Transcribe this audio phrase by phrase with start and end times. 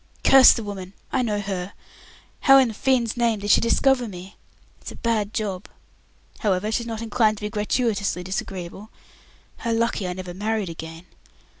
[0.23, 0.93] Curse the woman!
[1.11, 1.73] I know her!
[2.39, 4.35] How in the fiend's name did she discover me?
[4.79, 5.67] It's a bad job.
[6.39, 8.89] However, she's not inclined to be gratuitiously disagreeable.
[9.57, 11.05] How lucky I never married again!